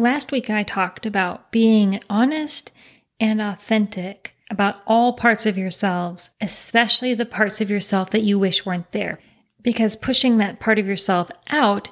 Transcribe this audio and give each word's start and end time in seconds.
Last 0.00 0.30
week 0.30 0.48
I 0.48 0.62
talked 0.62 1.06
about 1.06 1.50
being 1.50 2.00
honest 2.08 2.70
and 3.18 3.40
authentic 3.40 4.36
about 4.48 4.80
all 4.86 5.14
parts 5.14 5.44
of 5.44 5.58
yourselves, 5.58 6.30
especially 6.40 7.14
the 7.14 7.26
parts 7.26 7.60
of 7.60 7.68
yourself 7.68 8.10
that 8.10 8.22
you 8.22 8.38
wish 8.38 8.64
weren't 8.64 8.92
there. 8.92 9.18
Because 9.60 9.96
pushing 9.96 10.36
that 10.36 10.60
part 10.60 10.78
of 10.78 10.86
yourself 10.86 11.32
out 11.50 11.90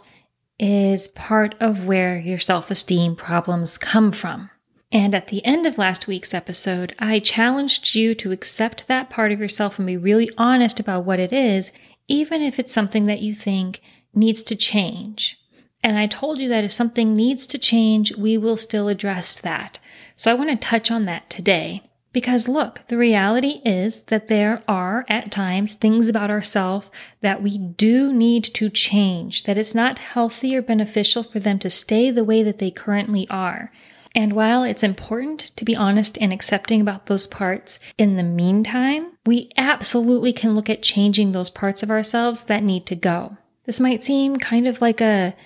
is 0.56 1.09
part 1.09 1.56
of 1.59 1.84
where 1.84 2.16
your 2.16 2.38
self 2.38 2.70
esteem 2.70 3.16
problems 3.16 3.77
come 3.77 4.12
from. 4.12 4.51
And 4.93 5.12
at 5.12 5.27
the 5.27 5.45
end 5.45 5.66
of 5.66 5.77
last 5.77 6.07
week's 6.07 6.32
episode, 6.32 6.95
I 7.01 7.18
challenged 7.18 7.96
you 7.96 8.15
to 8.15 8.30
accept 8.30 8.87
that 8.87 9.10
part 9.10 9.32
of 9.32 9.41
yourself 9.41 9.80
and 9.80 9.87
be 9.87 9.96
really 9.96 10.30
honest 10.38 10.79
about 10.79 11.04
what 11.04 11.18
it 11.18 11.32
is, 11.32 11.73
even 12.07 12.41
if 12.41 12.60
it's 12.60 12.73
something 12.73 13.02
that 13.04 13.20
you 13.20 13.34
think 13.34 13.80
needs 14.15 14.45
to 14.45 14.54
change. 14.54 15.41
And 15.86 16.00
I 16.00 16.08
told 16.08 16.40
you 16.40 16.48
that 16.48 16.64
if 16.64 16.72
something 16.72 17.14
needs 17.14 17.46
to 17.46 17.58
change, 17.58 18.12
we 18.16 18.36
will 18.36 18.56
still 18.56 18.88
address 18.88 19.36
that. 19.36 19.78
So 20.16 20.32
I 20.32 20.34
want 20.34 20.50
to 20.50 20.56
touch 20.56 20.90
on 20.90 21.04
that 21.04 21.30
today. 21.30 21.88
Because 22.12 22.48
look, 22.48 22.80
the 22.88 22.98
reality 22.98 23.60
is 23.65 24.01
that 24.09 24.26
there 24.26 24.65
are 24.66 25.04
at 25.09 25.30
times 25.30 25.74
things 25.74 26.09
about 26.09 26.28
ourselves 26.28 26.90
that 27.20 27.40
we 27.40 27.56
do 27.56 28.12
need 28.12 28.43
to 28.54 28.68
change, 28.68 29.45
that 29.45 29.59
it's 29.59 29.76
not 29.76 30.01
healthy 30.01 30.56
or 30.56 30.60
beneficial 30.60 31.23
for 31.23 31.38
them 31.38 31.60
to 31.60 31.70
stay 31.70 32.10
the 32.10 32.24
way 32.24 32.43
that 32.43 32.59
they 32.59 32.73
currently 32.73 33.28
are. 33.30 33.71
And 34.12 34.32
while 34.32 34.65
it's 34.65 34.82
important 34.82 35.52
to 35.54 35.65
be 35.65 35.76
honest 35.76 36.18
and 36.21 36.32
accepting 36.32 36.80
about 36.80 37.06
those 37.06 37.28
parts, 37.28 37.78
in 37.96 38.16
the 38.16 38.24
meantime, 38.24 39.12
we 39.24 39.52
absolutely 39.56 40.32
can 40.32 40.52
look 40.52 40.68
at 40.68 40.82
changing 40.82 41.30
those 41.30 41.50
parts 41.50 41.84
of 41.84 41.93
ourselves 41.93 42.43
that 42.45 42.65
need 42.65 42.87
to 42.87 42.96
go. 42.96 43.37
This 43.66 43.78
might 43.78 44.02
seem 44.02 44.38
kind 44.38 44.66
of 44.66 44.80
like 44.80 45.00
a 45.00 45.37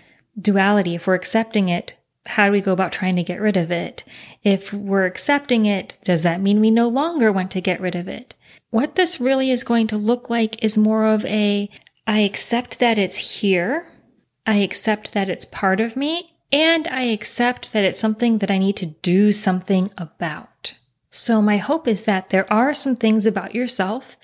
duality. 0.41 0.95
If 0.95 1.07
we're 1.07 1.15
accepting 1.15 1.69
it, 1.69 1.95
how 2.27 2.47
do 2.47 2.53
we 2.53 2.61
go 2.61 2.73
about 2.73 2.93
trying 2.93 3.17
to 3.17 3.23
get 3.23 3.41
rid 3.41 3.57
of 3.57 3.71
it? 3.71 4.05
If 4.43 4.73
we're 4.73 5.07
accepting 5.07 5.67
it, 5.67 5.97
does 6.05 6.23
that 6.23 6.41
mean 6.41 6.61
we 6.61 6.71
no 6.71 6.89
longer 6.89 7.33
want 7.33 7.51
to 7.53 7.61
get 7.61 7.81
rid 7.81 7.95
of 7.95 8.09
it? 8.09 8.35
What 8.71 8.95
this 8.95 9.21
really 9.21 9.51
is 9.51 9.65
going 9.65 9.87
to 9.89 9.97
look 9.97 10.31
like 10.31 10.63
is 10.63 10.79
more 10.79 11.07
of 11.07 11.25
a 11.27 11.69
I 12.07 12.21
accept 12.21 12.79
that 12.79 12.99
it's 12.99 13.41
here. 13.41 13.87
I 14.47 14.57
accept 14.57 15.13
that 15.13 15.29
it's 15.29 15.45
part 15.45 15.81
of 15.81 15.97
me. 15.97 16.35
And 16.53 16.89
I 16.89 17.03
accept 17.03 17.73
that 17.73 17.85
it's 17.85 18.01
something 18.01 18.39
that 18.39 18.51
I 18.51 18.59
need 18.59 18.77
to 18.79 18.87
do 18.87 19.31
something 19.33 19.93
about. 19.97 20.75
So 21.11 21.41
my 21.41 21.59
hope 21.59 21.87
is 21.87 22.03
that 22.03 22.31
there 22.31 22.53
are 22.53 22.75
some 22.75 22.97
things 22.97 23.27
about 23.27 23.55
yourself 23.55 24.17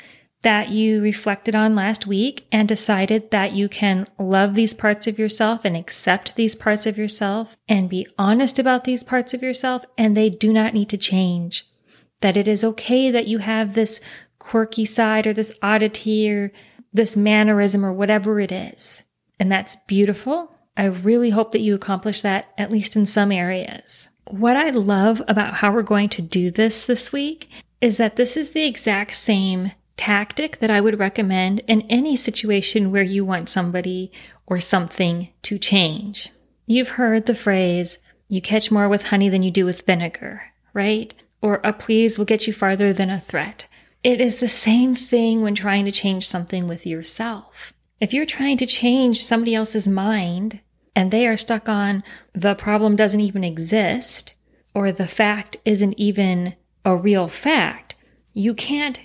that 0.43 0.69
you 0.69 1.01
reflected 1.01 1.55
on 1.55 1.75
last 1.75 2.07
week 2.07 2.47
and 2.53 2.69
decided 2.69 3.31
that 3.31 3.53
you 3.53 3.69
can 3.69 4.07
love 4.19 4.55
these 4.55 4.75
parts 4.75 5.07
of 5.07 5.19
yourself 5.19 5.65
and 5.65 5.77
accept 5.77 6.37
these 6.37 6.55
parts 6.55 6.87
of 6.87 6.99
yourself 6.99 7.57
and 7.69 7.89
be 7.89 8.07
honest 8.19 8.59
about 8.59 8.85
these 8.85 9.03
parts 9.03 9.35
of 9.35 9.43
yourself 9.43 9.85
and 9.97 10.17
they 10.17 10.29
do 10.29 10.53
not 10.53 10.75
need 10.75 10.89
to 10.89 10.97
change. 10.97 11.65
That 12.21 12.37
it 12.37 12.49
is 12.49 12.65
okay 12.65 13.11
that 13.11 13.27
you 13.27 13.39
have 13.39 13.75
this 13.75 14.01
quirky 14.39 14.85
side 14.85 15.27
or 15.27 15.33
this 15.33 15.55
oddity 15.63 16.31
or 16.31 16.53
this 16.93 17.17
mannerism 17.17 17.85
or 17.85 17.93
whatever 17.93 18.39
it 18.41 18.53
is. 18.53 19.05
And 19.39 19.51
that's 19.51 19.77
beautiful. 19.87 20.53
I 20.77 20.85
really 20.85 21.31
hope 21.31 21.53
that 21.53 21.61
you 21.61 21.75
accomplish 21.75 22.23
that 22.23 22.53
at 22.57 22.71
least 22.71 22.97
in 22.97 23.07
some 23.07 23.33
areas. 23.33 24.09
What 24.29 24.57
I 24.57 24.71
love 24.71 25.23
about 25.29 25.55
how 25.55 25.73
we're 25.73 25.83
going 25.83 26.09
to 26.11 26.23
do 26.23 26.51
this 26.51 26.85
this 26.85 27.13
week 27.13 27.49
is 27.81 27.97
that 27.97 28.17
this 28.17 28.37
is 28.37 28.51
the 28.51 28.65
exact 28.65 29.15
same 29.15 29.73
tactic 29.97 30.59
that 30.59 30.71
I 30.71 30.81
would 30.81 30.99
recommend 30.99 31.61
in 31.67 31.83
any 31.83 32.17
situation 32.17 32.91
where 32.91 33.03
you 33.03 33.25
want 33.25 33.49
somebody 33.49 34.13
or 34.47 34.61
something 34.61 35.29
to 35.43 35.59
change. 35.59 36.31
You've 36.67 36.91
heard 36.91 37.27
the 37.27 37.35
phrase, 37.35 37.99
you 38.29 38.41
catch 38.41 38.71
more 38.71 38.89
with 38.89 39.07
honey 39.07 39.29
than 39.29 39.43
you 39.43 39.51
do 39.51 39.65
with 39.65 39.87
vinegar, 39.87 40.43
right? 40.73 41.15
Or 41.41 41.61
a 41.63 41.73
please 41.73 42.19
will 42.19 42.25
get 42.25 42.47
you 42.47 42.53
farther 42.53 42.93
than 42.93 43.11
a 43.11 43.21
threat. 43.21 43.67
It 44.03 44.21
is 44.21 44.37
the 44.37 44.49
same 44.49 44.95
thing 44.95 45.43
when 45.43 45.55
trying 45.55 45.85
to 45.85 45.93
change 45.93 46.27
something 46.27 46.69
with 46.69 46.87
yourself. 46.87 47.73
If 48.01 48.13
you're 48.13 48.27
trying 48.27 48.57
to 48.59 48.67
change 48.67 49.25
somebody 49.25 49.55
else's 49.55 49.89
mind 49.89 50.61
and 50.95 51.11
they 51.11 51.27
are 51.27 51.37
stuck 51.37 51.69
on 51.69 52.05
the 52.35 52.55
problem 52.55 52.97
doesn't 52.97 53.21
even 53.21 53.43
exist 53.43 54.35
or 54.75 54.93
the 54.93 55.07
fact 55.07 55.57
isn't 55.65 55.95
even 55.99 56.55
a 56.85 56.95
real 56.97 57.29
fact, 57.29 57.95
you 58.35 58.55
can't 58.55 58.99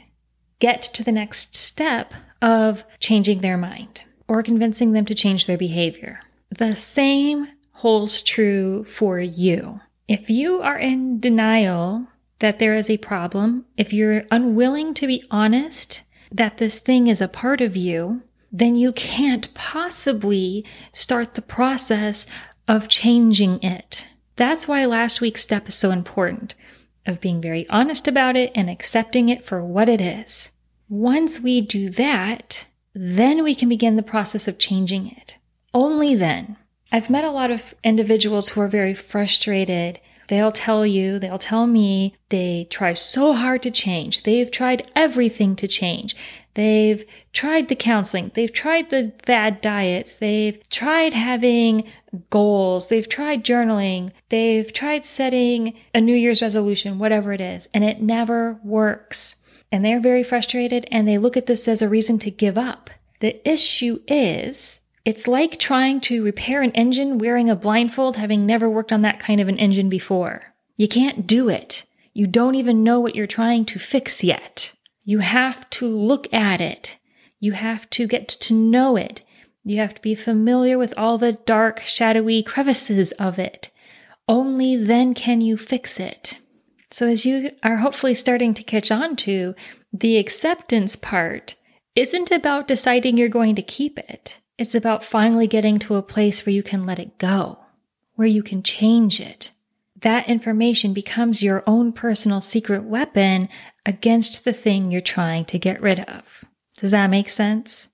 get 0.61 0.81
to 0.81 1.03
the 1.03 1.11
next 1.11 1.55
step 1.55 2.13
of 2.41 2.85
changing 3.01 3.41
their 3.41 3.57
mind 3.57 4.05
or 4.29 4.41
convincing 4.41 4.93
them 4.93 5.03
to 5.05 5.15
change 5.15 5.45
their 5.45 5.57
behavior. 5.57 6.21
The 6.49 6.75
same 6.77 7.49
holds 7.71 8.21
true 8.21 8.85
for 8.85 9.19
you. 9.19 9.81
If 10.07 10.29
you 10.29 10.61
are 10.61 10.77
in 10.77 11.19
denial 11.19 12.07
that 12.39 12.59
there 12.59 12.75
is 12.75 12.89
a 12.89 12.97
problem, 12.97 13.65
if 13.75 13.91
you're 13.91 14.23
unwilling 14.31 14.93
to 14.95 15.07
be 15.07 15.23
honest 15.29 16.03
that 16.31 16.57
this 16.57 16.79
thing 16.79 17.07
is 17.07 17.19
a 17.19 17.27
part 17.27 17.59
of 17.59 17.75
you, 17.75 18.21
then 18.51 18.75
you 18.75 18.91
can't 18.93 19.53
possibly 19.53 20.65
start 20.93 21.33
the 21.33 21.41
process 21.41 22.25
of 22.67 22.87
changing 22.87 23.61
it. 23.63 24.05
That's 24.35 24.67
why 24.67 24.85
last 24.85 25.21
week's 25.21 25.41
step 25.41 25.67
is 25.67 25.75
so 25.75 25.91
important 25.91 26.55
of 27.05 27.21
being 27.21 27.41
very 27.41 27.67
honest 27.69 28.07
about 28.07 28.35
it 28.35 28.51
and 28.55 28.69
accepting 28.69 29.29
it 29.29 29.45
for 29.45 29.63
what 29.63 29.89
it 29.89 30.01
is. 30.01 30.51
Once 30.89 31.39
we 31.39 31.61
do 31.61 31.89
that, 31.89 32.65
then 32.93 33.43
we 33.43 33.55
can 33.55 33.69
begin 33.69 33.95
the 33.95 34.03
process 34.03 34.47
of 34.47 34.57
changing 34.57 35.07
it. 35.07 35.37
Only 35.73 36.15
then. 36.15 36.57
I've 36.91 37.09
met 37.09 37.23
a 37.23 37.31
lot 37.31 37.51
of 37.51 37.73
individuals 37.83 38.49
who 38.49 38.61
are 38.61 38.67
very 38.67 38.93
frustrated. 38.93 39.99
They'll 40.27 40.51
tell 40.51 40.85
you, 40.85 41.17
they'll 41.17 41.39
tell 41.39 41.67
me 41.67 42.15
they 42.29 42.67
try 42.69 42.93
so 42.93 43.33
hard 43.33 43.63
to 43.63 43.71
change. 43.71 44.23
They've 44.23 44.51
tried 44.51 44.89
everything 44.95 45.55
to 45.57 45.67
change. 45.67 46.15
They've 46.53 47.05
tried 47.33 47.69
the 47.69 47.75
counseling. 47.75 48.31
They've 48.33 48.51
tried 48.51 48.89
the 48.89 49.13
bad 49.25 49.61
diets. 49.61 50.15
They've 50.15 50.57
tried 50.69 51.13
having 51.13 51.85
goals. 52.29 52.87
They've 52.87 53.07
tried 53.07 53.45
journaling. 53.45 54.11
They've 54.29 54.71
tried 54.71 55.05
setting 55.05 55.73
a 55.93 56.01
New 56.01 56.15
Year's 56.15 56.41
resolution, 56.41 56.99
whatever 56.99 57.31
it 57.31 57.41
is, 57.41 57.69
and 57.73 57.83
it 57.83 58.01
never 58.01 58.59
works 58.63 59.35
and 59.71 59.85
they're 59.85 60.01
very 60.01 60.23
frustrated 60.23 60.85
and 60.91 61.07
they 61.07 61.17
look 61.17 61.37
at 61.37 61.45
this 61.45 61.67
as 61.67 61.81
a 61.81 61.89
reason 61.89 62.19
to 62.19 62.31
give 62.31 62.57
up. 62.57 62.89
The 63.19 63.47
issue 63.49 63.99
is, 64.07 64.79
it's 65.05 65.27
like 65.27 65.57
trying 65.57 66.01
to 66.01 66.23
repair 66.23 66.61
an 66.61 66.71
engine 66.71 67.17
wearing 67.17 67.49
a 67.49 67.55
blindfold, 67.55 68.17
having 68.17 68.45
never 68.45 68.69
worked 68.69 68.91
on 68.91 69.01
that 69.01 69.19
kind 69.19 69.39
of 69.39 69.47
an 69.47 69.57
engine 69.57 69.89
before. 69.89 70.53
You 70.75 70.87
can't 70.87 71.25
do 71.25 71.47
it. 71.47 71.85
You 72.13 72.27
don't 72.27 72.55
even 72.55 72.83
know 72.83 72.99
what 72.99 73.15
you're 73.15 73.27
trying 73.27 73.65
to 73.65 73.79
fix 73.79 74.23
yet. 74.23 74.73
You 75.03 75.19
have 75.19 75.69
to 75.71 75.87
look 75.87 76.31
at 76.33 76.61
it. 76.61 76.97
You 77.39 77.53
have 77.53 77.89
to 77.91 78.07
get 78.07 78.27
to 78.27 78.53
know 78.53 78.95
it. 78.95 79.23
You 79.63 79.77
have 79.77 79.95
to 79.95 80.01
be 80.01 80.15
familiar 80.15 80.77
with 80.77 80.93
all 80.97 81.17
the 81.17 81.33
dark, 81.33 81.81
shadowy 81.81 82.43
crevices 82.43 83.11
of 83.13 83.39
it. 83.39 83.69
Only 84.27 84.75
then 84.75 85.13
can 85.13 85.41
you 85.41 85.57
fix 85.57 85.99
it. 85.99 86.37
So, 86.89 87.07
as 87.07 87.25
you 87.25 87.51
are 87.63 87.77
hopefully 87.77 88.15
starting 88.15 88.53
to 88.53 88.63
catch 88.63 88.91
on 88.91 89.15
to, 89.17 89.55
the 89.93 90.17
acceptance 90.17 90.95
part 90.95 91.55
isn't 91.95 92.31
about 92.31 92.67
deciding 92.67 93.17
you're 93.17 93.29
going 93.29 93.55
to 93.55 93.61
keep 93.61 93.97
it. 93.97 94.39
It's 94.57 94.75
about 94.75 95.03
finally 95.03 95.47
getting 95.47 95.79
to 95.79 95.95
a 95.95 96.03
place 96.03 96.45
where 96.45 96.53
you 96.53 96.63
can 96.63 96.85
let 96.85 96.99
it 96.99 97.17
go, 97.17 97.59
where 98.15 98.27
you 98.27 98.43
can 98.43 98.61
change 98.61 99.19
it. 99.19 99.51
That 100.01 100.27
information 100.27 100.93
becomes 100.93 101.43
your 101.43 101.63
own 101.67 101.93
personal 101.93 102.41
secret 102.41 102.83
weapon 102.83 103.49
against 103.85 104.43
the 104.43 104.53
thing 104.53 104.91
you're 104.91 105.01
trying 105.01 105.45
to 105.45 105.59
get 105.59 105.81
rid 105.81 105.99
of. 106.01 106.45
Does 106.77 106.91
that 106.91 107.09
make 107.09 107.29
sense? 107.29 107.89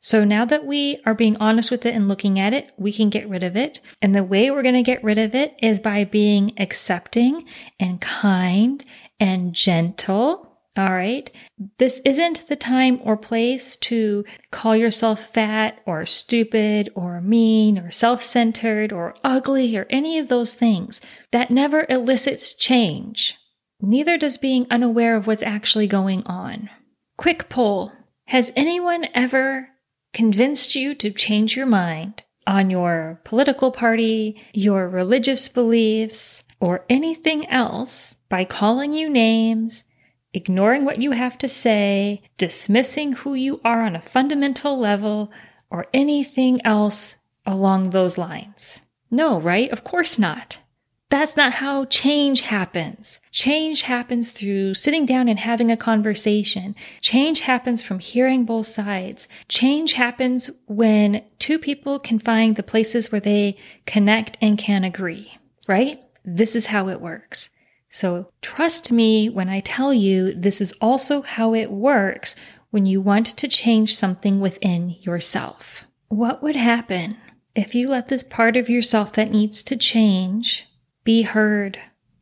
So 0.00 0.24
now 0.24 0.44
that 0.44 0.64
we 0.66 1.00
are 1.06 1.14
being 1.14 1.36
honest 1.36 1.70
with 1.70 1.86
it 1.86 1.94
and 1.94 2.08
looking 2.08 2.38
at 2.38 2.52
it, 2.52 2.70
we 2.76 2.92
can 2.92 3.10
get 3.10 3.28
rid 3.28 3.42
of 3.42 3.56
it. 3.56 3.80
And 4.02 4.14
the 4.14 4.24
way 4.24 4.50
we're 4.50 4.62
going 4.62 4.74
to 4.74 4.82
get 4.82 5.02
rid 5.02 5.18
of 5.18 5.34
it 5.34 5.54
is 5.62 5.80
by 5.80 6.04
being 6.04 6.52
accepting 6.58 7.44
and 7.78 8.00
kind 8.00 8.84
and 9.20 9.52
gentle 9.52 10.44
All 10.76 10.92
right. 10.92 11.28
This 11.78 12.00
isn't 12.04 12.46
the 12.48 12.54
time 12.54 13.00
or 13.02 13.16
place 13.16 13.76
to 13.78 14.24
call 14.52 14.76
yourself 14.76 15.32
fat 15.32 15.80
or 15.86 16.06
stupid 16.06 16.90
or 16.94 17.20
mean 17.20 17.78
or 17.78 17.90
self 17.90 18.22
centered 18.22 18.92
or 18.92 19.16
ugly 19.24 19.76
or 19.76 19.86
any 19.90 20.18
of 20.18 20.28
those 20.28 20.54
things. 20.54 21.00
That 21.32 21.50
never 21.50 21.84
elicits 21.88 22.52
change. 22.52 23.37
Neither 23.80 24.18
does 24.18 24.38
being 24.38 24.66
unaware 24.70 25.16
of 25.16 25.26
what's 25.26 25.42
actually 25.42 25.86
going 25.86 26.24
on. 26.26 26.70
Quick 27.16 27.48
poll 27.48 27.92
Has 28.26 28.52
anyone 28.56 29.06
ever 29.14 29.70
convinced 30.12 30.74
you 30.74 30.94
to 30.96 31.10
change 31.10 31.56
your 31.56 31.66
mind 31.66 32.24
on 32.46 32.70
your 32.70 33.20
political 33.24 33.70
party, 33.70 34.42
your 34.52 34.88
religious 34.88 35.48
beliefs, 35.48 36.44
or 36.60 36.84
anything 36.88 37.46
else 37.48 38.16
by 38.28 38.44
calling 38.44 38.92
you 38.92 39.08
names? 39.08 39.84
ignoring 40.32 40.84
what 40.84 41.00
you 41.00 41.12
have 41.12 41.38
to 41.38 41.48
say, 41.48 42.22
dismissing 42.36 43.12
who 43.12 43.34
you 43.34 43.60
are 43.64 43.82
on 43.82 43.96
a 43.96 44.00
fundamental 44.00 44.78
level, 44.78 45.32
or 45.70 45.86
anything 45.92 46.64
else 46.64 47.16
along 47.44 47.90
those 47.90 48.18
lines. 48.18 48.80
No, 49.10 49.40
right? 49.40 49.70
Of 49.70 49.84
course 49.84 50.18
not. 50.18 50.58
That's 51.10 51.36
not 51.36 51.54
how 51.54 51.86
change 51.86 52.42
happens. 52.42 53.18
Change 53.30 53.82
happens 53.82 54.30
through 54.30 54.74
sitting 54.74 55.06
down 55.06 55.26
and 55.28 55.38
having 55.38 55.70
a 55.70 55.76
conversation. 55.76 56.74
Change 57.00 57.40
happens 57.40 57.82
from 57.82 57.98
hearing 57.98 58.44
both 58.44 58.66
sides. 58.66 59.26
Change 59.48 59.94
happens 59.94 60.50
when 60.66 61.24
two 61.38 61.58
people 61.58 61.98
can 61.98 62.18
find 62.18 62.56
the 62.56 62.62
places 62.62 63.10
where 63.10 63.22
they 63.22 63.56
connect 63.86 64.36
and 64.42 64.58
can 64.58 64.84
agree, 64.84 65.38
right? 65.66 66.02
This 66.24 66.54
is 66.54 66.66
how 66.66 66.88
it 66.88 67.00
works. 67.00 67.48
So 67.88 68.30
trust 68.42 68.92
me 68.92 69.30
when 69.30 69.48
I 69.48 69.60
tell 69.60 69.94
you 69.94 70.34
this 70.34 70.60
is 70.60 70.74
also 70.78 71.22
how 71.22 71.54
it 71.54 71.70
works 71.70 72.36
when 72.70 72.84
you 72.84 73.00
want 73.00 73.26
to 73.26 73.48
change 73.48 73.96
something 73.96 74.40
within 74.40 74.90
yourself. 75.00 75.84
What 76.08 76.42
would 76.42 76.56
happen 76.56 77.16
if 77.54 77.74
you 77.74 77.88
let 77.88 78.08
this 78.08 78.22
part 78.22 78.58
of 78.58 78.68
yourself 78.68 79.14
that 79.14 79.30
needs 79.30 79.62
to 79.62 79.76
change 79.76 80.68
be 81.08 81.22
heard? 81.22 81.78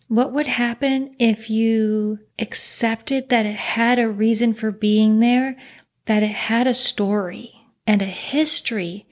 What 0.07 0.33
would 0.33 0.47
happen 0.47 1.17
if 1.19 1.51
you 1.51 2.21
accepted 2.39 3.31
that 3.31 3.45
it 3.45 3.57
had 3.57 3.99
a 3.99 4.09
reason 4.09 4.55
for 4.55 4.71
being 4.71 5.19
there, 5.19 5.57
that 6.05 6.23
it 6.23 6.31
had 6.31 6.69
a 6.69 6.73
story 6.73 7.53
and 7.85 8.01
a 8.01 8.05
history, 8.05 9.09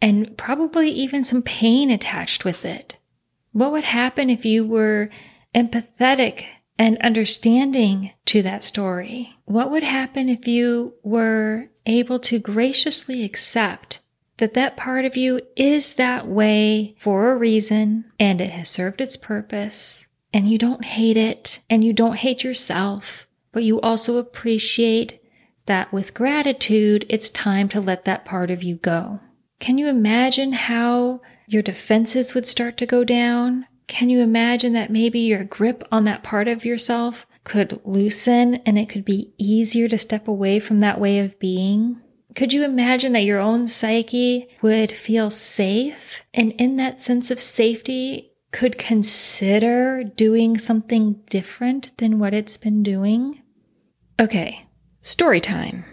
and 0.00 0.38
probably 0.38 0.90
even 0.90 1.24
some 1.24 1.42
pain 1.42 1.90
attached 1.90 2.44
with 2.44 2.64
it? 2.64 2.98
What 3.50 3.72
would 3.72 3.82
happen 3.82 4.30
if 4.30 4.44
you 4.44 4.64
were 4.64 5.10
empathetic 5.52 6.44
and 6.78 6.96
understanding 6.98 8.12
to 8.26 8.42
that 8.42 8.62
story? 8.62 9.34
What 9.44 9.72
would 9.72 9.82
happen 9.82 10.28
if 10.28 10.46
you 10.46 10.94
were 11.02 11.70
able 11.84 12.20
to 12.20 12.38
graciously 12.38 13.24
accept 13.24 13.98
that 14.38 14.54
that 14.54 14.76
part 14.76 15.04
of 15.04 15.16
you 15.16 15.40
is 15.56 15.94
that 15.94 16.26
way 16.28 16.94
for 16.98 17.30
a 17.30 17.36
reason 17.36 18.04
and 18.18 18.40
it 18.40 18.50
has 18.50 18.68
served 18.68 19.00
its 19.00 19.16
purpose 19.16 20.06
and 20.32 20.48
you 20.48 20.58
don't 20.58 20.84
hate 20.84 21.16
it 21.16 21.60
and 21.70 21.82
you 21.82 21.92
don't 21.92 22.16
hate 22.16 22.44
yourself, 22.44 23.26
but 23.52 23.62
you 23.62 23.80
also 23.80 24.18
appreciate 24.18 25.22
that 25.64 25.92
with 25.92 26.14
gratitude, 26.14 27.06
it's 27.08 27.30
time 27.30 27.68
to 27.70 27.80
let 27.80 28.04
that 28.04 28.24
part 28.24 28.50
of 28.50 28.62
you 28.62 28.76
go. 28.76 29.20
Can 29.58 29.78
you 29.78 29.88
imagine 29.88 30.52
how 30.52 31.22
your 31.46 31.62
defenses 31.62 32.34
would 32.34 32.46
start 32.46 32.76
to 32.76 32.86
go 32.86 33.04
down? 33.04 33.66
Can 33.86 34.10
you 34.10 34.20
imagine 34.20 34.72
that 34.74 34.90
maybe 34.90 35.20
your 35.20 35.44
grip 35.44 35.84
on 35.90 36.04
that 36.04 36.22
part 36.22 36.48
of 36.48 36.64
yourself 36.64 37.26
could 37.44 37.80
loosen 37.84 38.56
and 38.66 38.78
it 38.78 38.88
could 38.88 39.04
be 39.04 39.32
easier 39.38 39.88
to 39.88 39.96
step 39.96 40.28
away 40.28 40.60
from 40.60 40.80
that 40.80 41.00
way 41.00 41.18
of 41.18 41.38
being? 41.38 42.00
Could 42.36 42.52
you 42.52 42.64
imagine 42.64 43.14
that 43.14 43.24
your 43.24 43.40
own 43.40 43.66
psyche 43.66 44.48
would 44.60 44.92
feel 44.92 45.30
safe 45.30 46.22
and 46.34 46.52
in 46.52 46.76
that 46.76 47.00
sense 47.00 47.30
of 47.30 47.40
safety 47.40 48.32
could 48.52 48.76
consider 48.76 50.04
doing 50.04 50.58
something 50.58 51.22
different 51.30 51.96
than 51.96 52.18
what 52.18 52.34
it's 52.34 52.58
been 52.58 52.82
doing? 52.82 53.40
Okay, 54.20 54.66
story 55.00 55.40
time. 55.40 55.86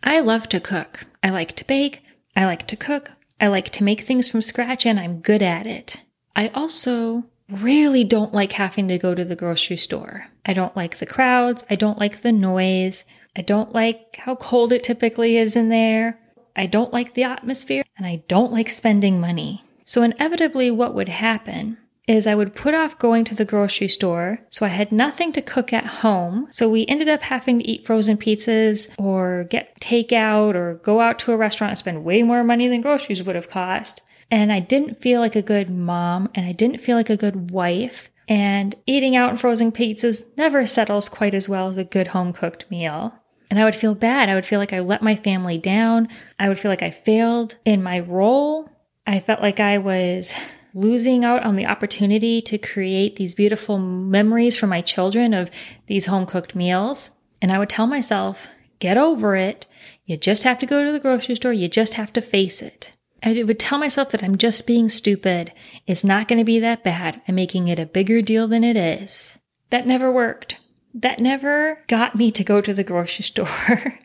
I 0.00 0.20
love 0.20 0.48
to 0.50 0.60
cook. 0.60 1.06
I 1.24 1.30
like 1.30 1.56
to 1.56 1.64
bake. 1.66 2.02
I 2.36 2.44
like 2.44 2.68
to 2.68 2.76
cook. 2.76 3.10
I 3.40 3.48
like 3.48 3.70
to 3.70 3.84
make 3.84 4.02
things 4.02 4.28
from 4.28 4.42
scratch 4.42 4.86
and 4.86 5.00
I'm 5.00 5.20
good 5.20 5.42
at 5.42 5.66
it. 5.66 6.04
I 6.36 6.48
also 6.48 7.24
really 7.50 8.04
don't 8.04 8.32
like 8.32 8.52
having 8.52 8.88
to 8.88 8.98
go 8.98 9.14
to 9.14 9.24
the 9.24 9.36
grocery 9.36 9.76
store. 9.76 10.26
I 10.44 10.52
don't 10.52 10.76
like 10.76 10.98
the 10.98 11.06
crowds. 11.06 11.64
I 11.68 11.74
don't 11.74 11.98
like 11.98 12.22
the 12.22 12.32
noise. 12.32 13.04
I 13.36 13.42
don't 13.42 13.72
like 13.72 14.16
how 14.16 14.36
cold 14.36 14.72
it 14.72 14.82
typically 14.82 15.36
is 15.36 15.56
in 15.56 15.68
there. 15.68 16.18
I 16.56 16.66
don't 16.66 16.92
like 16.92 17.14
the 17.14 17.24
atmosphere 17.24 17.84
and 17.96 18.06
I 18.06 18.22
don't 18.28 18.52
like 18.52 18.68
spending 18.68 19.20
money. 19.20 19.64
So 19.84 20.02
inevitably 20.02 20.70
what 20.70 20.94
would 20.94 21.08
happen 21.08 21.78
is 22.06 22.26
I 22.26 22.34
would 22.34 22.56
put 22.56 22.74
off 22.74 22.98
going 22.98 23.24
to 23.26 23.36
the 23.36 23.44
grocery 23.44 23.88
store. 23.88 24.40
So 24.48 24.66
I 24.66 24.70
had 24.70 24.90
nothing 24.90 25.32
to 25.32 25.42
cook 25.42 25.72
at 25.72 25.86
home. 25.86 26.48
So 26.50 26.68
we 26.68 26.86
ended 26.86 27.08
up 27.08 27.22
having 27.22 27.60
to 27.60 27.66
eat 27.66 27.86
frozen 27.86 28.16
pizzas 28.16 28.88
or 28.98 29.44
get 29.44 29.78
takeout 29.80 30.54
or 30.54 30.80
go 30.82 31.00
out 31.00 31.20
to 31.20 31.32
a 31.32 31.36
restaurant 31.36 31.70
and 31.70 31.78
spend 31.78 32.04
way 32.04 32.24
more 32.24 32.42
money 32.42 32.66
than 32.66 32.80
groceries 32.80 33.22
would 33.22 33.36
have 33.36 33.48
cost. 33.48 34.02
And 34.30 34.52
I 34.52 34.60
didn't 34.60 35.00
feel 35.00 35.20
like 35.20 35.36
a 35.36 35.42
good 35.42 35.70
mom 35.70 36.28
and 36.34 36.46
I 36.46 36.52
didn't 36.52 36.80
feel 36.80 36.96
like 36.96 37.10
a 37.10 37.16
good 37.16 37.50
wife. 37.50 38.10
And 38.28 38.76
eating 38.86 39.16
out 39.16 39.30
and 39.30 39.40
frozen 39.40 39.72
pizzas 39.72 40.24
never 40.36 40.64
settles 40.66 41.08
quite 41.08 41.34
as 41.34 41.48
well 41.48 41.68
as 41.68 41.76
a 41.76 41.84
good 41.84 42.08
home 42.08 42.32
cooked 42.32 42.70
meal. 42.70 43.12
And 43.50 43.58
I 43.58 43.64
would 43.64 43.74
feel 43.74 43.96
bad. 43.96 44.28
I 44.28 44.36
would 44.36 44.46
feel 44.46 44.60
like 44.60 44.72
I 44.72 44.78
let 44.78 45.02
my 45.02 45.16
family 45.16 45.58
down. 45.58 46.08
I 46.38 46.48
would 46.48 46.58
feel 46.58 46.70
like 46.70 46.82
I 46.82 46.90
failed 46.90 47.56
in 47.64 47.82
my 47.82 47.98
role. 47.98 48.70
I 49.04 49.18
felt 49.18 49.40
like 49.40 49.58
I 49.58 49.78
was 49.78 50.32
losing 50.72 51.24
out 51.24 51.42
on 51.42 51.56
the 51.56 51.66
opportunity 51.66 52.40
to 52.42 52.56
create 52.56 53.16
these 53.16 53.34
beautiful 53.34 53.78
memories 53.78 54.56
for 54.56 54.68
my 54.68 54.80
children 54.80 55.34
of 55.34 55.50
these 55.88 56.06
home 56.06 56.26
cooked 56.26 56.54
meals. 56.54 57.10
And 57.42 57.50
I 57.50 57.58
would 57.58 57.68
tell 57.70 57.88
myself, 57.88 58.46
get 58.78 58.96
over 58.96 59.34
it. 59.34 59.66
You 60.04 60.16
just 60.16 60.44
have 60.44 60.60
to 60.60 60.66
go 60.66 60.84
to 60.84 60.92
the 60.92 61.00
grocery 61.00 61.34
store. 61.34 61.52
You 61.52 61.68
just 61.68 61.94
have 61.94 62.12
to 62.12 62.22
face 62.22 62.62
it. 62.62 62.92
I 63.22 63.42
would 63.42 63.58
tell 63.58 63.78
myself 63.78 64.10
that 64.10 64.22
I'm 64.22 64.38
just 64.38 64.66
being 64.66 64.88
stupid. 64.88 65.52
It's 65.86 66.04
not 66.04 66.28
going 66.28 66.38
to 66.38 66.44
be 66.44 66.58
that 66.60 66.82
bad. 66.82 67.20
I'm 67.28 67.34
making 67.34 67.68
it 67.68 67.78
a 67.78 67.86
bigger 67.86 68.22
deal 68.22 68.48
than 68.48 68.64
it 68.64 68.76
is. 68.76 69.38
That 69.70 69.86
never 69.86 70.10
worked. 70.10 70.56
That 70.94 71.20
never 71.20 71.84
got 71.86 72.16
me 72.16 72.32
to 72.32 72.42
go 72.42 72.60
to 72.60 72.74
the 72.74 72.84
grocery 72.84 73.22
store. 73.24 73.98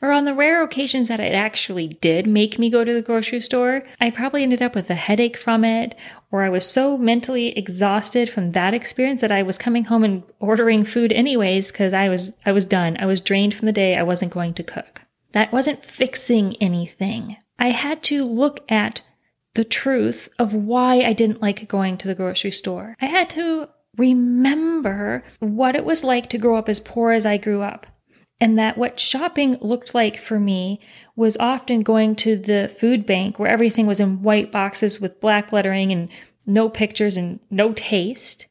or 0.00 0.12
on 0.12 0.24
the 0.24 0.34
rare 0.34 0.62
occasions 0.62 1.08
that 1.08 1.20
it 1.20 1.34
actually 1.34 1.88
did 1.88 2.26
make 2.26 2.58
me 2.58 2.70
go 2.70 2.84
to 2.84 2.94
the 2.94 3.02
grocery 3.02 3.40
store, 3.40 3.86
I 4.00 4.10
probably 4.10 4.42
ended 4.42 4.62
up 4.62 4.74
with 4.74 4.90
a 4.90 4.94
headache 4.94 5.36
from 5.36 5.64
it, 5.64 5.94
or 6.30 6.42
I 6.42 6.48
was 6.48 6.64
so 6.68 6.96
mentally 6.96 7.48
exhausted 7.58 8.30
from 8.30 8.52
that 8.52 8.74
experience 8.74 9.20
that 9.20 9.32
I 9.32 9.42
was 9.42 9.58
coming 9.58 9.84
home 9.84 10.04
and 10.04 10.22
ordering 10.38 10.84
food 10.84 11.12
anyways 11.12 11.72
because 11.72 11.92
I 11.92 12.08
was 12.08 12.36
I 12.46 12.52
was 12.52 12.64
done. 12.64 12.96
I 13.00 13.06
was 13.06 13.20
drained 13.20 13.54
from 13.54 13.66
the 13.66 13.72
day. 13.72 13.96
I 13.96 14.02
wasn't 14.02 14.32
going 14.32 14.54
to 14.54 14.62
cook. 14.62 15.02
That 15.32 15.52
wasn't 15.52 15.84
fixing 15.84 16.56
anything. 16.56 17.36
I 17.58 17.70
had 17.70 18.02
to 18.04 18.24
look 18.24 18.60
at 18.70 19.02
the 19.54 19.64
truth 19.64 20.28
of 20.38 20.52
why 20.52 21.00
I 21.00 21.12
didn't 21.12 21.40
like 21.40 21.66
going 21.68 21.96
to 21.98 22.08
the 22.08 22.14
grocery 22.14 22.50
store. 22.50 22.94
I 23.00 23.06
had 23.06 23.30
to 23.30 23.68
remember 23.96 25.24
what 25.40 25.74
it 25.74 25.84
was 25.84 26.04
like 26.04 26.28
to 26.28 26.38
grow 26.38 26.56
up 26.56 26.68
as 26.68 26.80
poor 26.80 27.12
as 27.12 27.24
I 27.24 27.38
grew 27.38 27.62
up. 27.62 27.86
And 28.38 28.58
that 28.58 28.76
what 28.76 29.00
shopping 29.00 29.56
looked 29.62 29.94
like 29.94 30.20
for 30.20 30.38
me 30.38 30.80
was 31.16 31.38
often 31.38 31.80
going 31.80 32.16
to 32.16 32.36
the 32.36 32.68
food 32.68 33.06
bank 33.06 33.38
where 33.38 33.48
everything 33.48 33.86
was 33.86 33.98
in 33.98 34.22
white 34.22 34.52
boxes 34.52 35.00
with 35.00 35.22
black 35.22 35.52
lettering 35.52 35.90
and 35.90 36.10
no 36.44 36.68
pictures 36.68 37.16
and 37.16 37.40
no 37.50 37.72
taste. 37.72 38.46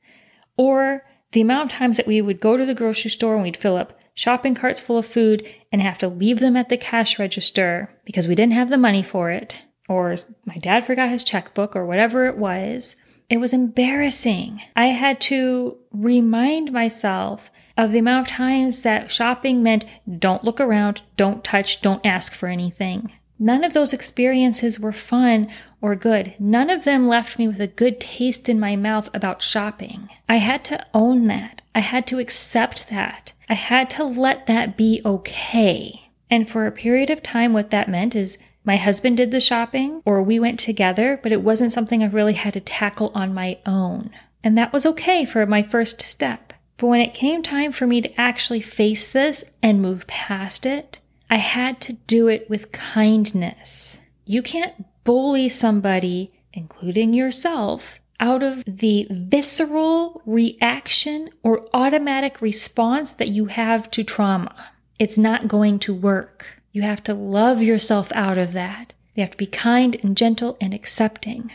Or 0.57 1.03
the 1.33 1.41
amount 1.41 1.71
of 1.71 1.77
times 1.77 1.97
that 1.97 2.07
we 2.07 2.19
would 2.19 2.41
go 2.41 2.57
to 2.57 2.65
the 2.65 2.73
grocery 2.73 3.11
store 3.11 3.35
and 3.35 3.43
we'd 3.43 3.57
fill 3.57 3.77
up 3.77 3.93
shopping 4.15 4.55
carts 4.55 4.79
full 4.79 4.97
of 4.97 5.05
food 5.05 5.47
and 5.71 5.81
have 5.81 5.97
to 5.99 6.07
leave 6.07 6.39
them 6.39 6.57
at 6.57 6.69
the 6.69 6.77
cash 6.77 7.19
register 7.19 7.89
because 8.05 8.27
we 8.27 8.33
didn't 8.33 8.53
have 8.53 8.69
the 8.69 8.77
money 8.77 9.03
for 9.03 9.29
it, 9.29 9.63
or 9.87 10.15
my 10.45 10.55
dad 10.55 10.85
forgot 10.85 11.09
his 11.09 11.23
checkbook, 11.23 11.75
or 11.75 11.85
whatever 11.85 12.25
it 12.25 12.37
was. 12.37 12.95
It 13.29 13.37
was 13.37 13.53
embarrassing. 13.53 14.61
I 14.75 14.87
had 14.87 15.19
to 15.21 15.77
remind 15.91 16.71
myself 16.71 17.51
of 17.77 17.91
the 17.91 17.99
amount 17.99 18.27
of 18.27 18.33
times 18.33 18.83
that 18.83 19.11
shopping 19.11 19.61
meant 19.61 19.85
don't 20.19 20.43
look 20.43 20.59
around, 20.59 21.01
don't 21.17 21.43
touch, 21.43 21.81
don't 21.81 22.05
ask 22.05 22.33
for 22.33 22.47
anything. 22.47 23.11
None 23.37 23.63
of 23.63 23.73
those 23.73 23.93
experiences 23.93 24.79
were 24.79 24.93
fun 24.93 25.49
or 25.81 25.95
good. 25.95 26.35
None 26.39 26.69
of 26.69 26.85
them 26.85 27.07
left 27.07 27.37
me 27.37 27.47
with 27.47 27.59
a 27.59 27.67
good 27.67 27.99
taste 27.99 28.47
in 28.47 28.59
my 28.59 28.75
mouth 28.75 29.09
about 29.13 29.41
shopping. 29.41 30.09
I 30.29 30.37
had 30.37 30.63
to 30.65 30.85
own 30.93 31.25
that. 31.25 31.61
I 31.73 31.81
had 31.81 32.07
to 32.07 32.19
accept 32.19 32.89
that. 32.89 33.33
I 33.49 33.55
had 33.55 33.89
to 33.91 34.03
let 34.03 34.45
that 34.47 34.77
be 34.77 35.01
okay. 35.05 36.09
And 36.29 36.49
for 36.49 36.65
a 36.65 36.71
period 36.71 37.09
of 37.09 37.21
time, 37.21 37.53
what 37.53 37.71
that 37.71 37.89
meant 37.89 38.15
is 38.15 38.37
my 38.63 38.77
husband 38.77 39.17
did 39.17 39.31
the 39.31 39.39
shopping 39.39 40.01
or 40.05 40.23
we 40.23 40.39
went 40.39 40.59
together, 40.59 41.19
but 41.21 41.31
it 41.31 41.43
wasn't 41.43 41.73
something 41.73 42.01
I 42.01 42.07
really 42.07 42.33
had 42.33 42.53
to 42.53 42.61
tackle 42.61 43.11
on 43.13 43.33
my 43.33 43.59
own. 43.65 44.09
And 44.43 44.57
that 44.57 44.73
was 44.73 44.85
okay 44.85 45.25
for 45.25 45.45
my 45.45 45.61
first 45.61 46.01
step. 46.01 46.53
But 46.77 46.87
when 46.87 47.01
it 47.01 47.13
came 47.13 47.43
time 47.43 47.71
for 47.71 47.85
me 47.85 48.01
to 48.01 48.19
actually 48.19 48.61
face 48.61 49.07
this 49.07 49.43
and 49.61 49.81
move 49.81 50.07
past 50.07 50.65
it, 50.65 50.99
I 51.35 51.39
had 51.39 51.81
to 51.81 51.93
do 52.07 52.29
it 52.29 52.49
with 52.49 52.71
kindness. 52.71 53.99
You 54.23 54.41
can't 54.41 54.85
bully 55.03 55.49
somebody, 55.49 56.31
including 56.53 57.13
yourself, 57.13 57.99
out 58.21 58.41
of 58.41 58.63
the 58.65 59.05
visceral 59.11 60.21
reaction 60.25 61.29
or 61.43 61.67
automatic 61.73 62.39
response 62.39 63.11
that 63.11 63.27
you 63.27 63.47
have 63.47 63.91
to 63.91 64.01
trauma. 64.05 64.55
It's 64.97 65.17
not 65.17 65.49
going 65.49 65.79
to 65.79 65.93
work. 65.93 66.61
You 66.71 66.83
have 66.83 67.03
to 67.03 67.13
love 67.13 67.61
yourself 67.61 68.13
out 68.13 68.37
of 68.37 68.53
that. 68.53 68.93
You 69.13 69.23
have 69.23 69.31
to 69.31 69.37
be 69.37 69.45
kind 69.45 69.97
and 70.01 70.15
gentle 70.15 70.55
and 70.61 70.73
accepting. 70.73 71.51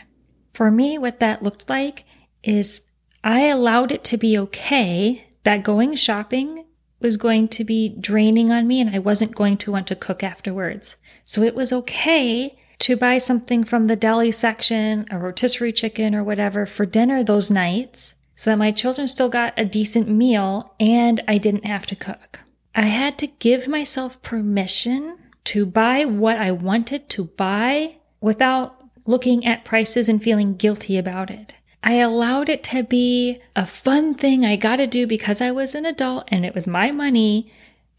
For 0.53 0.69
me, 0.69 0.99
what 0.99 1.19
that 1.21 1.41
looked 1.41 1.67
like 1.67 2.03
is 2.43 2.83
I 3.23 3.47
allowed 3.47 3.91
it 3.91 4.03
to 4.03 4.17
be 4.17 4.37
okay 4.37 5.25
that 5.41 5.63
going 5.63 5.95
shopping 5.95 6.65
was 7.01 7.17
going 7.17 7.47
to 7.49 7.63
be 7.63 7.89
draining 7.89 8.51
on 8.51 8.67
me 8.67 8.79
and 8.79 8.95
I 8.95 8.99
wasn't 8.99 9.35
going 9.35 9.57
to 9.57 9.71
want 9.71 9.87
to 9.87 9.95
cook 9.95 10.23
afterwards. 10.23 10.95
So 11.25 11.43
it 11.43 11.55
was 11.55 11.73
okay 11.73 12.57
to 12.79 12.95
buy 12.95 13.17
something 13.17 13.63
from 13.63 13.87
the 13.87 13.95
deli 13.95 14.31
section, 14.31 15.05
a 15.11 15.17
rotisserie 15.19 15.73
chicken 15.73 16.15
or 16.15 16.23
whatever 16.23 16.65
for 16.65 16.85
dinner 16.85 17.23
those 17.23 17.51
nights 17.51 18.15
so 18.35 18.49
that 18.49 18.57
my 18.57 18.71
children 18.71 19.07
still 19.07 19.29
got 19.29 19.53
a 19.55 19.65
decent 19.65 20.09
meal 20.09 20.73
and 20.79 21.21
I 21.27 21.37
didn't 21.37 21.65
have 21.65 21.85
to 21.87 21.95
cook. 21.95 22.39
I 22.73 22.83
had 22.83 23.17
to 23.19 23.27
give 23.27 23.67
myself 23.67 24.21
permission 24.21 25.17
to 25.43 25.65
buy 25.65 26.05
what 26.05 26.37
I 26.37 26.51
wanted 26.51 27.09
to 27.09 27.25
buy 27.25 27.97
without 28.19 28.75
looking 29.05 29.45
at 29.45 29.65
prices 29.65 30.07
and 30.07 30.23
feeling 30.23 30.55
guilty 30.55 30.97
about 30.97 31.29
it. 31.29 31.55
I 31.83 31.93
allowed 31.93 32.49
it 32.49 32.63
to 32.65 32.83
be 32.83 33.39
a 33.55 33.65
fun 33.65 34.13
thing 34.13 34.45
I 34.45 34.55
got 34.55 34.77
to 34.77 34.87
do 34.87 35.07
because 35.07 35.41
I 35.41 35.51
was 35.51 35.73
an 35.73 35.85
adult 35.85 36.25
and 36.27 36.45
it 36.45 36.53
was 36.53 36.67
my 36.67 36.91
money 36.91 37.51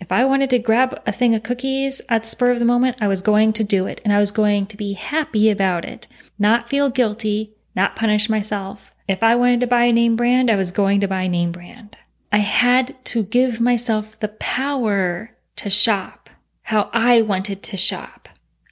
if 0.03 0.11
I 0.11 0.25
wanted 0.25 0.51
to 0.51 0.59
grab 0.59 1.01
a 1.07 1.13
thing 1.13 1.33
of 1.33 1.45
cookies 1.45 2.01
at 2.09 2.25
the 2.25 2.29
spur 2.29 2.51
of 2.51 2.59
the 2.59 2.65
moment, 2.65 2.97
I 3.01 3.07
was 3.07 3.23
going 3.23 3.53
to 3.53 3.63
do 3.63 3.87
it 3.87 4.01
and 4.03 4.13
I 4.13 4.19
was 4.19 4.33
going 4.33 4.67
to 4.67 4.77
be 4.77 4.95
happy 4.95 5.49
about 5.49 5.85
it, 5.85 6.09
not 6.41 6.69
feel 6.69 6.91
guilty, 6.91 7.53
not 7.77 7.95
punish 7.95 8.29
myself. 8.29 8.97
If 9.07 9.23
I 9.23 9.37
wanted 9.37 9.61
to 9.61 9.69
buy 9.69 9.85
a 9.85 9.93
name 9.93 10.17
brand, 10.17 10.51
I 10.51 10.57
was 10.57 10.73
going 10.73 10.99
to 11.03 11.07
buy 11.07 11.23
a 11.23 11.29
name 11.29 11.53
brand. 11.53 11.97
I 12.33 12.39
had 12.39 12.97
to 13.05 13.23
give 13.23 13.61
myself 13.61 14.19
the 14.19 14.27
power 14.27 15.37
to 15.55 15.71
shop 15.71 16.29
how 16.63 16.91
I 16.93 17.23
wanted 17.23 17.63
to 17.63 17.77
shop. 17.77 18.22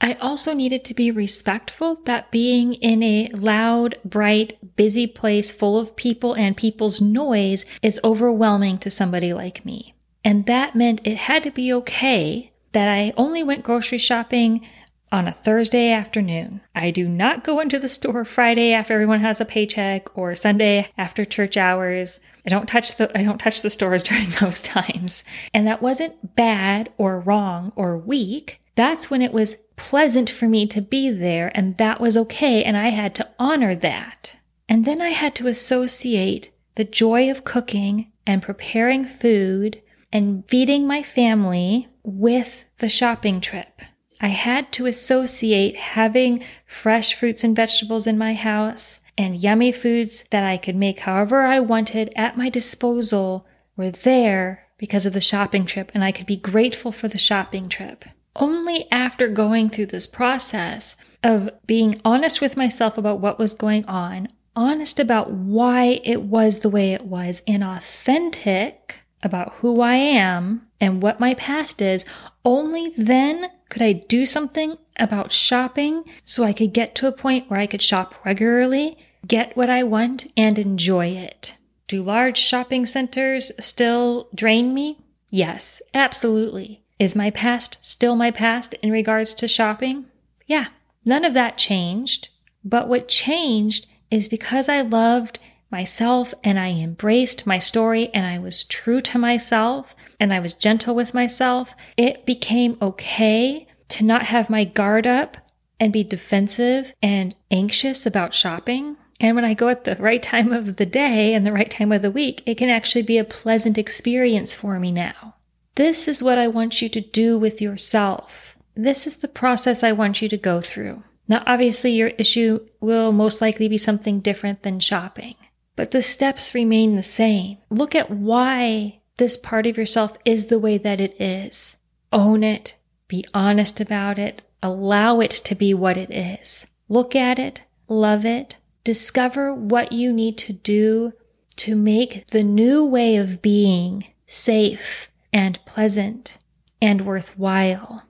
I 0.01 0.15
also 0.15 0.55
needed 0.55 0.85
to 0.85 0.95
be 0.95 1.11
respectful 1.11 2.01
that 2.07 2.31
being 2.31 2.75
in 2.75 3.03
a 3.03 3.29
loud, 3.35 3.99
bright, 4.05 4.77
busy 4.77 5.07
place 5.07 5.51
full 5.51 5.79
of 5.79 5.95
people 5.95 6.33
and 6.35 6.57
people's 6.57 7.01
noise 7.01 7.67
is 7.83 8.01
overwhelming 8.03 8.79
to 8.79 8.91
somebody 8.91 9.33
like 9.33 9.65
me. 9.65 9.95
And 10.25 10.47
that 10.47 10.75
meant 10.75 11.07
it 11.07 11.17
had 11.17 11.43
to 11.43 11.51
be 11.51 11.73
okay 11.75 12.53
that 12.73 12.89
I 12.89 13.13
only 13.17 13.43
went 13.43 13.65
grocery 13.65 13.99
shopping 13.99 14.67
on 15.13 15.27
a 15.27 15.33
Thursday 15.33 15.91
afternoon. 15.91 16.61
I 16.75 16.91
do 16.91 17.09
not 17.09 17.45
go 17.45 17.61
into 17.61 17.79
the 17.79 17.89
store 17.89 18.25
Friday 18.25 18.73
after 18.73 18.95
everyone 18.95 19.21
has 19.21 19.41
a 19.41 19.45
paycheck 19.45 20.17
or 20.17 20.35
Sunday 20.35 20.91
after 20.97 21.25
church 21.25 21.57
hours. 21.57 22.21
I 22.47 22.49
don't 22.49 22.69
touch 22.69 22.97
the 22.97 23.17
I 23.19 23.25
don't 23.25 23.39
touch 23.39 23.63
the 23.63 23.71
stores 23.71 24.03
during 24.05 24.31
those 24.41 24.61
times. 24.61 25.25
And 25.53 25.67
that 25.67 25.83
wasn't 25.83 26.37
bad 26.37 26.93
or 26.97 27.21
wrong 27.21 27.73
or 27.77 27.99
weak. 27.99 28.61
That's 28.77 29.11
when 29.11 29.21
it 29.21 29.33
was 29.33 29.57
pleasant 29.81 30.29
for 30.29 30.47
me 30.47 30.67
to 30.67 30.83
be 30.83 31.09
there 31.09 31.51
and 31.55 31.79
that 31.79 32.03
was 32.03 32.15
okay 32.15 32.63
and 32.63 32.77
I 32.77 32.91
had 32.91 33.15
to 33.15 33.29
honor 33.39 33.75
that. 33.77 34.37
And 34.69 34.85
then 34.85 35.01
I 35.01 35.09
had 35.09 35.35
to 35.37 35.47
associate 35.47 36.51
the 36.75 36.85
joy 36.85 37.31
of 37.31 37.45
cooking 37.45 38.13
and 38.27 38.43
preparing 38.43 39.07
food 39.07 39.81
and 40.13 40.45
feeding 40.47 40.87
my 40.87 41.03
family 41.03 41.89
with 42.03 42.67
the 42.77 42.91
shopping 42.91 43.41
trip. 43.41 43.81
I 44.21 44.29
had 44.29 44.71
to 44.73 44.85
associate 44.85 45.77
having 45.77 46.45
fresh 46.67 47.15
fruits 47.15 47.43
and 47.43 47.57
vegetables 47.57 48.07
in 48.07 48.19
my 48.19 48.35
house 48.35 49.01
and 49.17 49.43
yummy 49.43 49.73
foods 49.73 50.25
that 50.31 50.45
I 50.45 50.59
could 50.59 50.77
make 50.77 51.01
however 51.01 51.43
I 51.43 51.59
wanted 51.59 52.13
at 52.15 52.37
my 52.37 52.51
disposal 52.51 53.47
were 53.77 53.91
there 53.91 54.67
because 54.77 55.07
of 55.07 55.15
the 55.15 55.21
shopping 55.23 55.65
trip, 55.65 55.91
and 55.95 56.05
I 56.05 56.13
could 56.13 56.27
be 56.27 56.37
grateful 56.37 56.93
for 56.93 57.09
the 57.09 57.19
shopping 57.19 57.69
trip. 57.69 58.05
Only 58.37 58.91
after 58.91 59.29
going 59.29 59.69
through 59.69 59.87
this 59.87 60.07
process 60.07 60.97
of 61.23 61.51
being 61.67 62.01
honest 62.05 62.41
with 62.41 62.57
myself 62.57 62.97
about 62.97 63.21
what 63.21 63.39
was 63.39 63.55
going 63.55 63.85
on, 63.87 64.29
honest 64.55 65.01
about 65.01 65.31
why 65.33 66.01
it 66.05 66.23
was 66.23 66.61
the 66.61 66.71
way 66.71 66.93
it 66.93 67.05
was, 67.05 67.43
and 67.47 67.63
authentic 67.63 69.03
about 69.23 69.55
who 69.57 69.81
I 69.81 69.97
am 69.97 70.67
and 70.81 71.03
what 71.03 71.21
my 71.21 71.35
past 71.35 71.83
is, 71.83 72.05
only 72.45 72.93
then 72.97 73.51
could 73.69 73.83
I 73.83 73.93
do 73.93 74.25
something 74.25 74.79
about 74.99 75.33
shopping 75.33 76.05
so 76.25 76.45
I 76.45 76.53
could 76.53 76.73
get 76.73 76.95
to 76.97 77.07
a 77.07 77.13
point 77.13 77.51
where 77.51 77.61
I 77.61 77.67
could 77.67 77.83
shop 77.83 78.15
regularly, 78.25 78.97
get 79.27 79.57
what 79.57 79.71
I 79.71 79.83
want, 79.83 80.31
and 80.37 80.59
enjoy 80.59 81.09
it. 81.09 81.55
Do 81.87 82.03
large 82.03 82.39
shopping 82.39 82.87
centers 82.87 83.53
still 83.59 84.29
drain 84.35 84.73
me? 84.73 84.99
Yes, 85.29 85.83
absolutely. 85.93 86.83
Is 87.01 87.17
my 87.17 87.31
past 87.31 87.79
still 87.81 88.15
my 88.15 88.31
past 88.31 88.75
in 88.83 88.91
regards 88.91 89.33
to 89.35 89.49
shopping? 89.49 90.05
Yeah, 90.47 90.67
none 91.03 91.25
of 91.25 91.33
that 91.33 91.57
changed. 91.57 92.29
But 92.63 92.89
what 92.89 93.09
changed 93.09 93.87
is 94.11 94.29
because 94.29 94.69
I 94.69 94.83
loved 94.83 95.39
myself 95.71 96.35
and 96.45 96.61
I 96.61 96.73
embraced 96.73 97.47
my 97.47 97.59
story 97.59 98.11
and 98.13 98.27
I 98.27 98.39
was 98.39 98.65
true 98.65 99.01
to 99.01 99.19
myself 99.19 99.97
and 100.19 100.31
I 100.31 100.41
was 100.41 100.53
gentle 100.53 100.95
with 100.95 101.15
myself, 101.15 101.75
it 101.97 102.27
became 102.27 102.77
okay 102.83 103.67
to 103.89 104.05
not 104.05 104.27
have 104.27 104.51
my 104.51 104.65
guard 104.65 105.07
up 105.07 105.39
and 105.79 105.95
be 105.95 106.05
defensive 106.05 106.93
and 107.03 107.35
anxious 107.51 108.05
about 108.05 108.35
shopping. 108.35 108.99
And 109.19 109.37
when 109.37 109.45
I 109.47 109.55
go 109.55 109.69
at 109.69 109.85
the 109.85 109.97
right 109.97 110.23
time 110.23 110.53
of 110.53 110.77
the 110.77 110.85
day 110.85 111.33
and 111.33 111.47
the 111.47 111.53
right 111.53 111.71
time 111.71 111.93
of 111.93 112.03
the 112.03 112.11
week, 112.11 112.43
it 112.45 112.59
can 112.59 112.69
actually 112.69 113.03
be 113.03 113.17
a 113.17 113.25
pleasant 113.25 113.79
experience 113.79 114.55
for 114.55 114.79
me 114.79 114.93
now. 114.93 115.37
This 115.81 116.07
is 116.07 116.23
what 116.23 116.39
I 116.39 116.47
want 116.47 116.83
you 116.83 116.89
to 116.91 117.01
do 117.01 117.39
with 117.39 117.61
yourself. 117.63 118.57
This 118.75 119.07
is 119.07 119.17
the 119.17 119.29
process 119.29 119.83
I 119.83 119.93
want 119.93 120.21
you 120.21 120.29
to 120.29 120.37
go 120.37 120.61
through. 120.61 121.03
Now, 121.27 121.43
obviously, 121.47 121.93
your 121.93 122.09
issue 122.19 122.67
will 122.81 123.13
most 123.13 123.41
likely 123.41 123.69
be 123.69 123.79
something 123.79 124.21
different 124.21 124.63
than 124.63 124.81
shopping 124.81 125.37
but 125.81 125.93
the 125.93 126.03
steps 126.03 126.55
remain 126.55 126.95
the 126.95 127.03
same. 127.03 127.57
Look 127.71 127.95
at 127.95 128.11
why 128.11 129.01
this 129.17 129.39
part 129.39 129.67
of 129.67 129.79
yourself 129.79 130.19
is 130.27 130.49
the 130.49 130.59
way 130.59 130.77
that 130.77 131.01
it 131.01 131.19
is. 131.19 131.77
Own 132.13 132.45
it, 132.45 132.75
be 133.09 133.25
honest 133.33 133.81
about 133.81 134.19
it, 134.19 134.43
allow 134.63 135.21
it 135.21 135.31
to 135.31 135.55
be 135.55 135.73
what 135.73 135.97
it 135.97 136.11
is. 136.11 136.67
Look 136.91 137.17
at 137.17 137.39
it, 137.39 137.63
love 137.89 138.27
it, 138.27 138.59
discover 138.85 139.55
what 139.55 139.93
you 139.93 140.13
need 140.13 140.37
to 140.39 140.53
do 140.53 141.15
to 141.57 141.77
make 141.77 142.27
the 142.27 142.43
new 142.43 142.85
way 142.85 143.17
of 143.17 143.41
being 143.41 144.05
safe 144.27 145.10
and 145.33 145.59
pleasant 145.65 146.39
and 146.81 147.07
worthwhile. 147.07 148.05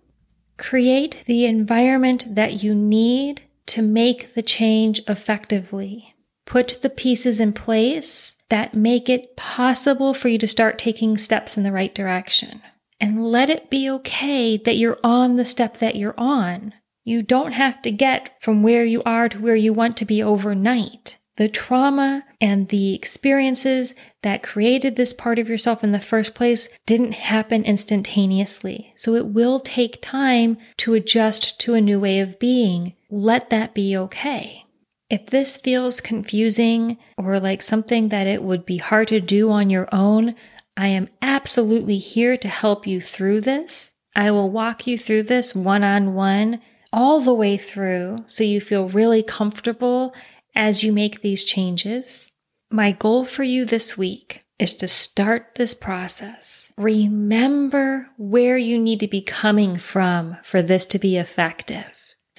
Create 0.57 1.25
the 1.27 1.47
environment 1.47 2.35
that 2.35 2.63
you 2.63 2.75
need 2.75 3.43
to 3.67 3.83
make 3.83 4.35
the 4.35 4.43
change 4.43 5.01
effectively. 5.09 6.15
Put 6.47 6.83
the 6.83 6.91
pieces 6.91 7.41
in 7.41 7.53
place 7.53 8.35
that 8.49 8.75
make 8.75 9.09
it 9.09 9.37
possible 9.37 10.13
for 10.13 10.29
you 10.29 10.39
to 10.39 10.49
start 10.49 10.79
taking 10.79 11.17
steps 11.17 11.57
in 11.57 11.63
the 11.63 11.73
right 11.73 11.95
direction. 11.95 12.61
And 13.01 13.25
let 13.25 13.49
it 13.49 13.71
be 13.71 13.89
okay 13.91 14.57
that 14.59 14.77
you're 14.77 14.99
on 15.03 15.37
the 15.37 15.45
step 15.45 15.79
that 15.79 15.97
you're 15.97 16.19
on. 16.19 16.75
You 17.05 17.23
don't 17.23 17.53
have 17.53 17.81
to 17.83 17.91
get 17.91 18.37
from 18.43 18.63
where 18.63 18.85
you 18.85 19.03
are 19.05 19.29
to 19.29 19.39
where 19.39 19.57
you 19.57 19.73
want 19.73 19.97
to 19.99 20.05
be 20.05 20.23
overnight. 20.23 21.19
The 21.37 21.49
trauma 21.49 22.25
and 22.41 22.69
the 22.69 22.95
experiences 22.95 23.95
that 24.23 24.43
created 24.43 24.97
this 24.97 25.13
part 25.13 25.39
of 25.39 25.49
yourself 25.49 25.85
in 25.85 25.93
the 25.93 26.01
first 26.01 26.35
place 26.35 26.69
didn't 26.87 27.13
happen 27.13 27.65
instantaneously. 27.65 28.93
So 28.97 29.15
it 29.15 29.27
will 29.27 29.61
take 29.61 30.01
time 30.01 30.57
to 30.79 30.95
adjust 30.95 31.61
to 31.61 31.75
a 31.75 31.81
new 31.81 32.01
way 32.01 32.21
of 32.21 32.39
being. 32.39 32.95
Let 33.11 33.51
that 33.51 33.75
be 33.75 33.97
okay. 33.97 34.65
If 35.11 35.27
this 35.27 35.59
feels 35.59 36.01
confusing 36.01 36.97
or 37.19 37.41
like 37.41 37.63
something 37.63 38.09
that 38.09 38.27
it 38.27 38.43
would 38.43 38.65
be 38.65 38.79
hard 38.79 39.09
to 39.09 39.21
do 39.21 39.51
on 39.51 39.69
your 39.69 39.89
own, 39.93 40.35
I 40.77 40.89
am 40.89 41.09
absolutely 41.21 41.99
here 41.99 42.37
to 42.39 42.49
help 42.49 42.87
you 42.87 43.01
through 43.01 43.43
this. 43.43 43.93
I 44.17 44.31
will 44.31 44.51
walk 44.51 44.87
you 44.87 44.97
through 44.97 45.25
this 45.25 45.55
one 45.55 45.85
on 45.85 46.15
one 46.15 46.61
all 46.93 47.21
the 47.21 47.35
way 47.35 47.57
through 47.57 48.17
so 48.27 48.43
you 48.43 48.61
feel 48.61 48.89
really 48.89 49.23
comfortable 49.23 50.15
as 50.55 50.83
you 50.83 50.93
make 50.93 51.21
these 51.21 51.45
changes. 51.45 52.29
My 52.71 52.93
goal 52.93 53.25
for 53.25 53.43
you 53.43 53.65
this 53.65 53.97
week 53.99 54.45
is 54.59 54.75
to 54.75 54.89
start 54.89 55.55
this 55.57 55.75
process. 55.75 56.73
Remember 56.77 58.09
where 58.17 58.59
you 58.59 58.79
need 58.79 59.01
to 59.01 59.09
be 59.09 59.23
coming 59.23 59.77
from 59.77 60.37
for 60.45 60.63
this 60.63 60.87
to 60.87 60.99
be 60.99 61.17
effective 61.17 61.87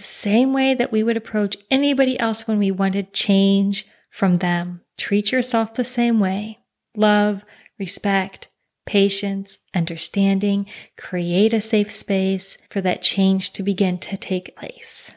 the 0.02 0.08
same 0.08 0.52
way 0.52 0.74
that 0.74 0.92
we 0.92 1.04
would 1.04 1.16
approach 1.16 1.56
anybody 1.70 2.20
else 2.20 2.48
when 2.48 2.58
we 2.58 2.72
wanted 2.72 3.14
change 3.14 3.86
from 4.10 4.36
them. 4.36 4.82
Treat 4.98 5.32
yourself 5.32 5.76
the 5.76 5.84
same 5.84 6.20
way. 6.20 6.58
Love, 6.96 7.46
respect, 7.78 8.50
patience, 8.88 9.60
understanding, 9.76 10.66
create 10.98 11.54
a 11.54 11.62
safe 11.62 11.92
space 11.92 12.58
for 12.72 12.82
that 12.82 13.04
change 13.04 13.54
to 13.54 13.62
begin 13.62 14.00
to 14.00 14.18
take 14.18 14.56
place. 14.56 15.12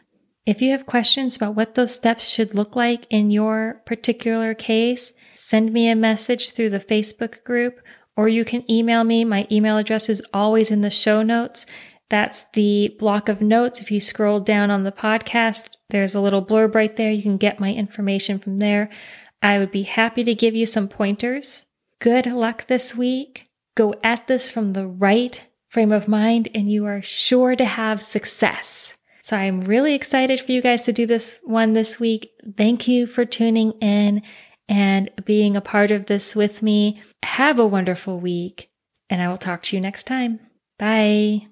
If 0.47 0.61
you 0.61 0.73
have 0.73 0.85
questions 0.85 1.37
about 1.37 1.55
what 1.55 1.75
those 1.75 1.95
steps 1.95 2.29
should 2.29 2.55
look 2.55 2.77
like 2.77 3.07
in 3.09 3.31
your 3.31 3.81
particular 3.87 4.53
case, 4.53 5.13
send 5.35 5.73
me 5.73 5.89
a 5.89 5.97
message 5.97 6.51
through 6.51 6.69
the 6.69 6.81
Facebook 6.81 7.43
group 7.45 7.81
or 8.15 8.29
you 8.29 8.45
can 8.45 8.71
email 8.71 9.05
me. 9.05 9.25
My 9.25 9.47
email 9.51 9.79
address 9.79 10.11
is 10.11 10.23
always 10.35 10.71
in 10.71 10.83
the 10.83 10.91
show 10.91 11.23
notes. 11.23 11.65
That's 12.11 12.45
the 12.53 12.95
block 12.99 13.31
of 13.31 13.41
notes. 13.41 13.81
If 13.81 13.91
you 13.91 14.01
scroll 14.01 14.39
down 14.39 14.71
on 14.71 14.85
the 14.85 14.93
podcast, 14.93 15.71
there's 15.89 16.15
a 16.15 16.21
little 16.21 16.45
blurb 16.45 16.75
right 16.75 16.95
there. 16.95 17.11
You 17.11 17.23
can 17.23 17.39
get 17.39 17.59
my 17.59 17.73
information 17.73 18.39
from 18.39 18.59
there. 18.59 18.91
I 19.41 19.59
would 19.59 19.71
be 19.71 19.85
happy 19.85 20.25
to 20.25 20.35
give 20.35 20.55
you 20.55 20.67
some 20.67 20.89
pointers. 20.89 21.65
Good 22.01 22.27
luck 22.27 22.67
this 22.67 22.95
week. 22.95 23.49
Go 23.75 23.95
at 24.05 24.27
this 24.27 24.51
from 24.51 24.75
the 24.75 24.87
right 24.87 25.43
frame 25.69 25.91
of 25.91 26.07
mind 26.07 26.49
and 26.55 26.71
you 26.71 26.85
are 26.85 27.01
sure 27.01 27.57
to 27.57 27.65
have 27.65 28.03
success. 28.03 28.95
So 29.25 29.39
I'm 29.39 29.63
really 29.63 29.95
excited 29.95 30.39
for 30.39 30.53
you 30.53 30.61
guys 30.61 30.83
to 30.83 30.93
do 30.93 31.07
this 31.07 31.41
one 31.45 31.73
this 31.73 31.99
week. 31.99 32.31
Thank 32.59 32.87
you 32.87 33.07
for 33.07 33.25
tuning 33.25 33.73
in 33.81 34.23
and 34.69 35.11
being 35.25 35.57
a 35.57 35.63
part 35.63 35.91
of 35.91 36.07
this 36.07 36.37
with 36.37 36.63
me. 36.63 37.03
Have 37.23 37.59
a 37.59 37.67
wonderful 37.67 38.21
week 38.21 38.69
and 39.09 39.23
I 39.23 39.29
will 39.29 39.39
talk 39.39 39.63
to 39.65 39.77
you 39.77 39.81
next 39.81 40.05
time. 40.05 40.41
Bye. 40.79 41.47